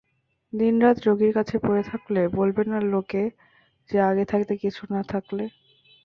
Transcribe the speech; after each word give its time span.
দিনরাত 0.53 0.97
রোগীর 1.05 1.31
কাছে 1.33 1.55
পড়ে 1.59 1.83
থাকলে 1.83 2.21
বলবে 2.37 2.63
না 2.65 2.79
লোকে 2.91 3.23
যে 3.89 3.97
আগে 4.09 4.25
থাকতে 4.25 4.53
কিছু 4.63 4.81
না 4.93 5.01
থাকলে। 5.03 5.43